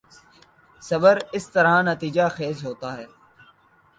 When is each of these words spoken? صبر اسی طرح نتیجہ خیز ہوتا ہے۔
صبر 0.81 1.15
اسی 1.35 1.49
طرح 1.53 1.75
نتیجہ 1.81 2.25
خیز 2.35 2.57
ہوتا 2.65 2.89
ہے۔ 2.97 3.05